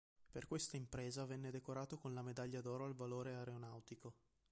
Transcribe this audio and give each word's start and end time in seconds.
Per 0.31 0.47
questa 0.47 0.77
impresa 0.77 1.25
venne 1.27 1.51
decorato 1.51 1.95
con 1.99 2.15
la 2.15 2.23
Medaglia 2.23 2.59
d'oro 2.59 2.85
al 2.85 2.95
valore 2.95 3.35
aeronautico. 3.35 4.15